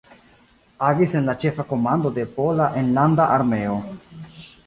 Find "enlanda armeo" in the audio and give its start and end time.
2.83-3.77